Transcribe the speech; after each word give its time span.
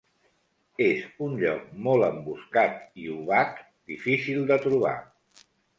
És 0.85 1.03
en 1.07 1.21
un 1.25 1.35
lloc 1.43 1.67
molt 1.89 2.07
emboscat 2.09 2.83
i 3.05 3.09
obac, 3.19 3.65
difícil 3.95 4.45
de 4.53 4.63
trobar. 4.67 5.01